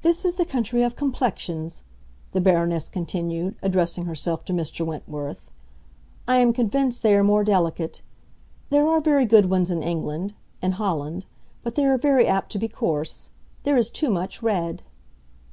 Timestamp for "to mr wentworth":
4.46-5.40